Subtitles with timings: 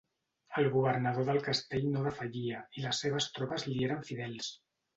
[0.61, 4.53] El governador del castell no defallia i les seves tropes li eren fidels.